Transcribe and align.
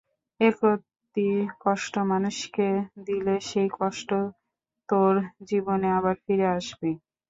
একরত্তি 0.39 1.27
কষ্ট 1.59 1.93
মানুষকে 2.11 2.67
দিলে 3.07 3.35
সেই 3.49 3.69
কষ্ট 3.79 4.09
তোর 4.89 5.13
জীবনে 5.49 5.87
আবার 5.97 6.15
ফিরে 6.23 6.47
আসবেই। 6.51 6.95